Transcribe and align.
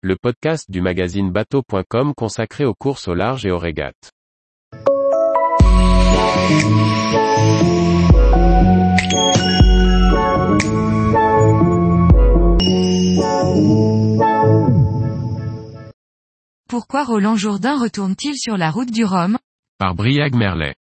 le 0.00 0.14
podcast 0.14 0.70
du 0.70 0.80
magazine 0.80 1.32
bateau.com 1.32 2.14
consacré 2.14 2.64
aux 2.64 2.74
courses 2.74 3.08
au 3.08 3.14
large 3.14 3.44
et 3.44 3.50
aux 3.50 3.58
régates. 3.58 4.12
Pourquoi 16.68 17.02
Roland 17.02 17.34
Jourdain 17.34 17.76
retourne-t-il 17.80 18.36
sur 18.36 18.56
la 18.56 18.70
route 18.70 18.92
du 18.92 19.04
Rhum? 19.04 19.36
Par 19.78 19.96
Briag 19.96 20.36
Merlet. 20.36 20.76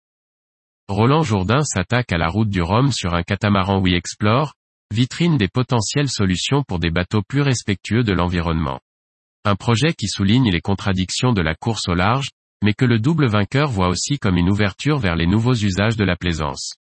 Roland 0.88 1.22
Jourdain 1.22 1.62
s'attaque 1.62 2.12
à 2.12 2.18
la 2.18 2.28
route 2.28 2.50
du 2.50 2.60
Rhum 2.60 2.92
sur 2.92 3.14
un 3.14 3.22
catamaran 3.22 3.80
We 3.80 3.94
Explore, 3.94 4.52
vitrine 4.92 5.38
des 5.38 5.48
potentielles 5.48 6.10
solutions 6.10 6.62
pour 6.62 6.78
des 6.80 6.90
bateaux 6.90 7.22
plus 7.26 7.40
respectueux 7.40 8.04
de 8.04 8.12
l'environnement. 8.12 8.78
Un 9.48 9.54
projet 9.54 9.92
qui 9.92 10.08
souligne 10.08 10.50
les 10.50 10.60
contradictions 10.60 11.32
de 11.32 11.40
la 11.40 11.54
course 11.54 11.86
au 11.86 11.94
large, 11.94 12.30
mais 12.64 12.74
que 12.74 12.84
le 12.84 12.98
double 12.98 13.28
vainqueur 13.28 13.70
voit 13.70 13.86
aussi 13.86 14.18
comme 14.18 14.38
une 14.38 14.50
ouverture 14.50 14.98
vers 14.98 15.14
les 15.14 15.28
nouveaux 15.28 15.54
usages 15.54 15.96
de 15.96 16.02
la 16.02 16.16
plaisance. 16.16 16.74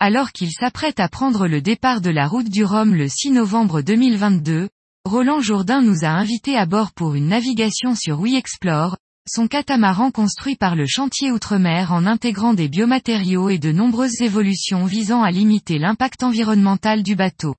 Alors 0.00 0.32
qu'il 0.32 0.50
s'apprête 0.50 0.98
à 0.98 1.08
prendre 1.08 1.46
le 1.46 1.60
départ 1.60 2.00
de 2.00 2.10
la 2.10 2.26
route 2.26 2.48
du 2.48 2.64
Rhum 2.64 2.92
le 2.92 3.06
6 3.06 3.30
novembre 3.30 3.82
2022, 3.82 4.68
Roland 5.04 5.40
Jourdain 5.40 5.80
nous 5.80 6.04
a 6.04 6.08
invités 6.08 6.56
à 6.56 6.66
bord 6.66 6.90
pour 6.90 7.14
une 7.14 7.28
navigation 7.28 7.94
sur 7.94 8.18
We 8.18 8.34
Explore, 8.34 8.96
son 9.30 9.46
catamaran 9.46 10.10
construit 10.10 10.56
par 10.56 10.74
le 10.74 10.86
chantier 10.88 11.30
Outre-mer 11.30 11.92
en 11.92 12.04
intégrant 12.04 12.52
des 12.52 12.68
biomatériaux 12.68 13.48
et 13.48 13.58
de 13.58 13.70
nombreuses 13.70 14.22
évolutions 14.22 14.86
visant 14.86 15.22
à 15.22 15.30
limiter 15.30 15.78
l'impact 15.78 16.24
environnemental 16.24 17.04
du 17.04 17.14
bateau. 17.14 17.54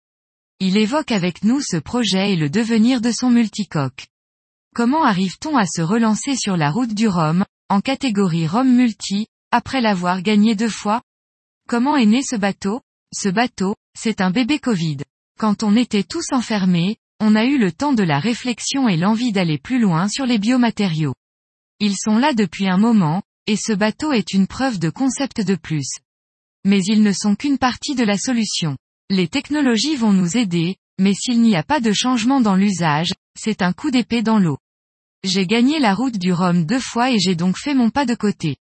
Il 0.60 0.76
évoque 0.76 1.14
avec 1.14 1.46
nous 1.46 1.62
ce 1.62 1.78
projet 1.78 2.34
et 2.34 2.36
le 2.36 2.50
devenir 2.50 3.00
de 3.00 3.14
son 3.14 3.30
multicoque. 3.30 4.10
Comment 4.74 5.04
arrive-t-on 5.04 5.56
à 5.56 5.68
se 5.68 5.84
relancer 5.84 6.36
sur 6.36 6.58
la 6.58 6.72
route 6.72 6.96
du 6.96 7.08
Rhum, 7.08 7.46
en 7.70 7.80
catégorie 7.80 8.48
Rhum 8.48 8.76
Multi, 8.76 9.28
après 9.52 9.82
l'avoir 9.82 10.24
gagné 10.24 10.56
deux 10.56 10.68
fois? 10.68 11.04
Comment 11.70 11.96
est 11.96 12.08
né 12.08 12.24
ce 12.24 12.36
bateau? 12.36 12.82
Ce 13.14 13.30
bateau, 13.30 13.76
c'est 13.96 14.20
un 14.20 14.32
bébé 14.32 14.58
Covid. 14.58 14.98
Quand 15.38 15.62
on 15.62 15.76
était 15.76 16.02
tous 16.02 16.26
enfermés, 16.32 16.98
on 17.20 17.36
a 17.36 17.46
eu 17.46 17.60
le 17.60 17.72
temps 17.72 17.94
de 17.94 18.02
la 18.02 18.18
réflexion 18.18 18.90
et 18.90 18.98
l'envie 18.98 19.32
d'aller 19.32 19.60
plus 19.60 19.80
loin 19.80 20.08
sur 20.08 20.26
les 20.26 20.40
biomatériaux. 20.40 21.14
Ils 21.80 21.96
sont 21.96 22.18
là 22.18 22.34
depuis 22.34 22.68
un 22.68 22.78
moment, 22.78 23.22
et 23.46 23.58
ce 23.58 23.74
bateau 23.74 24.12
est 24.12 24.34
une 24.34 24.48
preuve 24.48 24.80
de 24.80 24.90
concept 24.90 25.40
de 25.42 25.54
plus. 25.54 26.00
Mais 26.66 26.82
ils 26.84 27.04
ne 27.04 27.12
sont 27.12 27.36
qu'une 27.36 27.60
partie 27.60 27.94
de 27.94 28.04
la 28.04 28.18
solution. 28.18 28.76
Les 29.12 29.28
technologies 29.28 29.98
vont 29.98 30.14
nous 30.14 30.36
aider, 30.36 30.78
mais 31.00 31.14
s'il 31.14 31.44
n'y 31.44 31.56
a 31.56 31.64
pas 31.64 31.80
de 31.80 31.94
changement 31.94 32.42
dans 32.42 32.56
l'usage, 32.56 33.14
c'est 33.38 33.62
un 33.62 33.74
coup 33.74 33.92
d'épée 33.92 34.24
dans 34.24 34.40
l'eau. 34.40 34.58
J'ai 35.24 35.48
gagné 35.48 35.80
la 35.80 35.94
route 35.94 36.18
du 36.18 36.34
Rhum 36.34 36.66
deux 36.66 36.82
fois 36.82 37.10
et 37.10 37.18
j'ai 37.18 37.36
donc 37.36 37.58
fait 37.58 37.74
mon 37.74 37.90
pas 37.90 38.06
de 38.06 38.14
côté. 38.14 38.58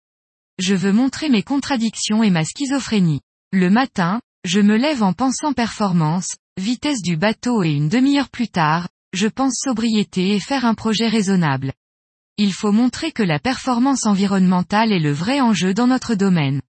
Je 0.60 0.76
veux 0.76 0.94
montrer 0.94 1.28
mes 1.28 1.42
contradictions 1.42 2.22
et 2.22 2.30
ma 2.30 2.46
schizophrénie. 2.46 3.22
Le 3.52 3.72
matin, 3.72 4.22
je 4.46 4.60
me 4.60 4.78
lève 4.78 5.02
en 5.02 5.14
pensant 5.14 5.54
performance, 5.54 6.28
vitesse 6.58 7.02
du 7.02 7.18
bateau 7.18 7.64
et 7.64 7.72
une 7.72 7.90
demi-heure 7.90 8.30
plus 8.30 8.48
tard, 8.48 8.88
je 9.12 9.28
pense 9.28 9.56
sobriété 9.56 10.36
et 10.36 10.40
faire 10.40 10.66
un 10.66 10.76
projet 10.76 11.08
raisonnable. 11.08 11.74
Il 12.38 12.54
faut 12.54 12.72
montrer 12.72 13.12
que 13.12 13.24
la 13.24 13.40
performance 13.40 14.06
environnementale 14.06 14.92
est 14.92 15.00
le 15.00 15.12
vrai 15.12 15.42
enjeu 15.42 15.74
dans 15.74 15.88
notre 15.88 16.14
domaine. 16.14 16.62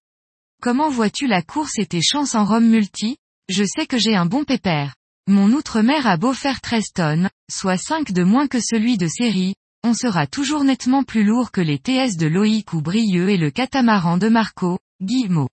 Comment 0.59 0.89
vois-tu 0.89 1.27
la 1.27 1.43
course 1.43 1.77
et 1.77 1.85
tes 1.85 2.01
chances 2.01 2.33
en 2.33 2.45
Rome 2.45 2.67
multi? 2.67 3.17
Je 3.47 3.63
sais 3.63 3.85
que 3.85 3.99
j'ai 3.99 4.15
un 4.15 4.25
bon 4.25 4.43
pépère. 4.43 4.95
Mon 5.27 5.51
outre-mer 5.51 6.07
a 6.07 6.17
beau 6.17 6.33
faire 6.33 6.61
13 6.61 6.83
tonnes, 6.95 7.29
soit 7.51 7.77
5 7.77 8.11
de 8.11 8.23
moins 8.23 8.47
que 8.47 8.59
celui 8.59 8.97
de 8.97 9.07
série, 9.07 9.55
on 9.83 9.93
sera 9.93 10.27
toujours 10.27 10.63
nettement 10.63 11.03
plus 11.03 11.23
lourd 11.23 11.51
que 11.51 11.61
les 11.61 11.77
TS 11.77 12.15
de 12.17 12.27
Loïc 12.27 12.73
ou 12.73 12.81
Brieux 12.81 13.29
et 13.29 13.37
le 13.37 13.51
catamaran 13.51 14.17
de 14.17 14.29
Marco, 14.29 14.79
Guillemot. 15.01 15.49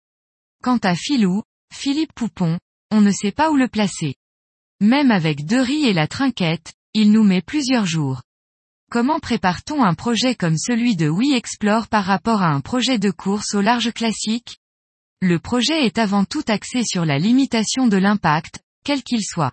Quant 0.63 0.79
à 0.79 0.95
Filou, 0.95 1.43
Philippe 1.75 2.13
Poupon, 2.15 2.59
on 2.93 3.01
ne 3.01 3.11
sait 3.11 3.33
pas 3.33 3.51
où 3.51 3.57
le 3.57 3.69
placer. 3.69 4.15
Même 4.81 5.11
avec 5.11 5.45
deux 5.45 5.61
riz 5.61 5.85
et 5.85 5.93
la 5.93 6.07
trinquette, 6.07 6.75
il 6.95 7.11
nous 7.11 7.25
met 7.25 7.43
plusieurs 7.43 7.87
jours. 7.87 8.23
Comment 8.91 9.21
prépare-t-on 9.21 9.83
un 9.83 9.95
projet 9.95 10.35
comme 10.35 10.57
celui 10.57 10.97
de 10.97 11.09
We 11.09 11.35
Explore 11.35 11.89
par 11.89 12.05
rapport 12.05 12.43
à 12.43 12.49
un 12.49 12.61
projet 12.61 12.99
de 12.99 13.11
course 13.11 13.55
au 13.55 13.61
large 13.61 13.93
classique? 13.93 14.59
Le 15.21 15.39
projet 15.39 15.85
est 15.85 15.99
avant 15.99 16.25
tout 16.25 16.45
axé 16.49 16.83
sur 16.85 17.05
la 17.05 17.19
limitation 17.19 17.89
de 17.89 17.97
l'impact, 17.97 18.61
quel 18.85 19.03
qu'il 19.03 19.23
soit. 19.23 19.53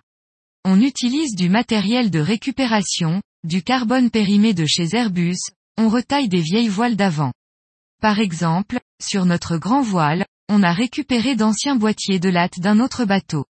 On 0.64 0.80
utilise 0.80 1.34
du 1.36 1.48
matériel 1.48 2.10
de 2.10 2.20
récupération, 2.20 3.22
du 3.44 3.62
carbone 3.62 4.10
périmé 4.10 4.54
de 4.54 4.66
chez 4.66 4.94
Airbus, 4.94 5.38
on 5.76 5.88
retaille 5.88 6.28
des 6.28 6.40
vieilles 6.40 6.68
voiles 6.68 6.96
d'avant. 6.96 7.32
Par 8.00 8.18
exemple, 8.18 8.80
sur 9.00 9.24
notre 9.24 9.56
grand 9.56 9.82
voile, 9.82 10.26
on 10.48 10.62
a 10.62 10.72
récupéré 10.72 11.36
d'anciens 11.36 11.76
boîtiers 11.76 12.18
de 12.18 12.28
latte 12.28 12.58
d'un 12.58 12.80
autre 12.80 13.04
bateau. 13.04 13.44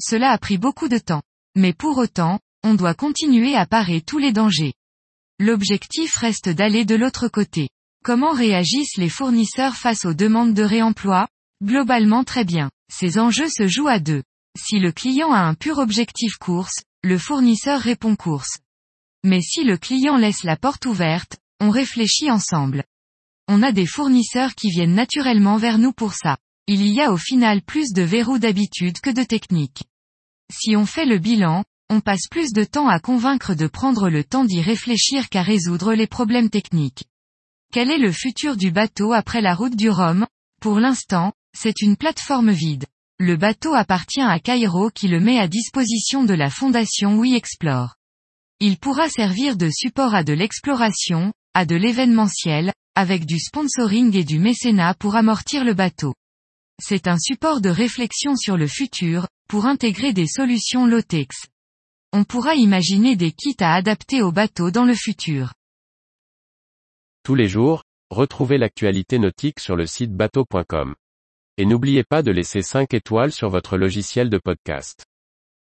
Cela 0.00 0.30
a 0.30 0.38
pris 0.38 0.58
beaucoup 0.58 0.88
de 0.88 0.98
temps. 0.98 1.22
Mais 1.56 1.72
pour 1.72 1.96
autant, 1.96 2.38
on 2.62 2.74
doit 2.74 2.94
continuer 2.94 3.54
à 3.54 3.64
parer 3.64 4.02
tous 4.02 4.18
les 4.18 4.32
dangers. 4.32 4.74
L'objectif 5.38 6.16
reste 6.16 6.48
d'aller 6.48 6.84
de 6.84 6.94
l'autre 6.94 7.28
côté. 7.28 7.68
Comment 8.04 8.32
réagissent 8.32 8.98
les 8.98 9.08
fournisseurs 9.08 9.74
face 9.74 10.04
aux 10.04 10.14
demandes 10.14 10.54
de 10.54 10.62
réemploi? 10.62 11.28
Globalement 11.64 12.24
très 12.24 12.44
bien. 12.44 12.70
Ces 12.92 13.18
enjeux 13.18 13.48
se 13.48 13.66
jouent 13.66 13.88
à 13.88 13.98
deux. 13.98 14.22
Si 14.58 14.78
le 14.78 14.92
client 14.92 15.32
a 15.32 15.40
un 15.40 15.54
pur 15.54 15.78
objectif 15.78 16.36
course, 16.36 16.82
le 17.02 17.18
fournisseur 17.18 17.80
répond 17.80 18.16
course. 18.16 18.58
Mais 19.26 19.40
si 19.40 19.64
le 19.64 19.76
client 19.76 20.16
laisse 20.16 20.44
la 20.44 20.56
porte 20.56 20.86
ouverte, 20.86 21.38
on 21.58 21.70
réfléchit 21.70 22.30
ensemble. 22.30 22.84
On 23.48 23.60
a 23.60 23.72
des 23.72 23.84
fournisseurs 23.84 24.54
qui 24.54 24.70
viennent 24.70 24.94
naturellement 24.94 25.56
vers 25.56 25.78
nous 25.78 25.92
pour 25.92 26.14
ça. 26.14 26.36
Il 26.68 26.86
y 26.86 27.00
a 27.00 27.10
au 27.10 27.16
final 27.16 27.60
plus 27.60 27.92
de 27.92 28.02
verrous 28.02 28.38
d'habitude 28.38 29.00
que 29.00 29.10
de 29.10 29.24
technique. 29.24 29.82
Si 30.54 30.76
on 30.76 30.86
fait 30.86 31.06
le 31.06 31.18
bilan, 31.18 31.64
on 31.90 32.00
passe 32.00 32.28
plus 32.30 32.52
de 32.52 32.62
temps 32.62 32.86
à 32.86 33.00
convaincre 33.00 33.54
de 33.54 33.66
prendre 33.66 34.08
le 34.10 34.22
temps 34.22 34.44
d'y 34.44 34.62
réfléchir 34.62 35.28
qu'à 35.28 35.42
résoudre 35.42 35.92
les 35.94 36.06
problèmes 36.06 36.50
techniques. 36.50 37.02
Quel 37.72 37.90
est 37.90 37.98
le 37.98 38.12
futur 38.12 38.56
du 38.56 38.70
bateau 38.70 39.12
après 39.12 39.40
la 39.40 39.56
route 39.56 39.74
du 39.74 39.90
Rhum? 39.90 40.28
Pour 40.60 40.78
l'instant, 40.78 41.32
c'est 41.52 41.82
une 41.82 41.96
plateforme 41.96 42.52
vide. 42.52 42.86
Le 43.18 43.36
bateau 43.36 43.74
appartient 43.74 44.20
à 44.20 44.38
Cairo 44.38 44.90
qui 44.90 45.08
le 45.08 45.18
met 45.18 45.40
à 45.40 45.48
disposition 45.48 46.22
de 46.22 46.34
la 46.34 46.48
fondation 46.48 47.18
We 47.18 47.32
Explore. 47.32 47.95
Il 48.60 48.78
pourra 48.78 49.08
servir 49.08 49.56
de 49.56 49.68
support 49.70 50.14
à 50.14 50.24
de 50.24 50.32
l'exploration, 50.32 51.32
à 51.54 51.66
de 51.66 51.76
l'événementiel, 51.76 52.72
avec 52.94 53.26
du 53.26 53.38
sponsoring 53.38 54.16
et 54.16 54.24
du 54.24 54.38
mécénat 54.38 54.94
pour 54.94 55.16
amortir 55.16 55.64
le 55.64 55.74
bateau. 55.74 56.14
C'est 56.82 57.06
un 57.06 57.18
support 57.18 57.60
de 57.60 57.70
réflexion 57.70 58.36
sur 58.36 58.56
le 58.56 58.66
futur, 58.66 59.26
pour 59.48 59.66
intégrer 59.66 60.12
des 60.12 60.26
solutions 60.26 60.86
low-tex 60.86 61.46
on 62.16 62.24
pourra 62.24 62.54
imaginer 62.54 63.14
des 63.14 63.30
kits 63.30 63.56
à 63.60 63.74
adapter 63.74 64.22
au 64.22 64.32
bateau 64.32 64.70
dans 64.70 64.86
le 64.86 64.94
futur. 64.94 65.52
Tous 67.22 67.34
les 67.34 67.46
jours, 67.46 67.82
retrouvez 68.10 68.56
l'actualité 68.56 69.18
nautique 69.18 69.60
sur 69.60 69.76
le 69.76 69.86
site 69.86 70.12
bateau.com. 70.14 70.94
Et 71.58 71.66
n'oubliez 71.66 72.04
pas 72.04 72.22
de 72.22 72.30
laisser 72.30 72.62
5 72.62 72.94
étoiles 72.94 73.32
sur 73.32 73.50
votre 73.50 73.76
logiciel 73.76 74.30
de 74.30 74.38
podcast. 74.38 75.04